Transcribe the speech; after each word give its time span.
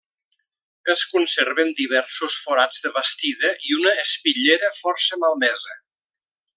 Es 0.93 1.03
conserven 1.11 1.69
diversos 1.81 2.39
forats 2.45 2.83
de 2.87 2.93
bastida 2.97 3.53
i 3.71 3.77
una 3.83 3.95
espitllera 4.07 4.75
força 4.83 5.25
malmesa. 5.27 5.81